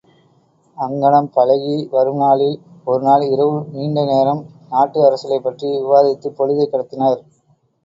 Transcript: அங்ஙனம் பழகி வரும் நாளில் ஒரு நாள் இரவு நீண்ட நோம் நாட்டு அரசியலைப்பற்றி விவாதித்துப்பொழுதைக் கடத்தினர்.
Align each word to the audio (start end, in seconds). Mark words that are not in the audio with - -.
அங்ஙனம் 0.77 1.27
பழகி 1.33 1.87
வரும் 1.91 2.17
நாளில் 2.17 2.55
ஒரு 2.85 3.01
நாள் 3.03 3.27
இரவு 3.27 3.61
நீண்ட 3.71 4.07
நோம் 4.09 4.43
நாட்டு 4.69 4.99
அரசியலைப்பற்றி 5.05 5.71
விவாதித்துப்பொழுதைக் 5.77 6.73
கடத்தினர். 6.73 7.19